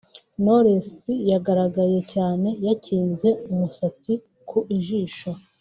Knowless 0.41 0.91
yagaragaye 1.31 1.99
cyane 2.13 2.49
yakinze 2.67 3.29
umusatsi 3.51 4.11
ku 4.49 4.57
jisho 4.85 5.31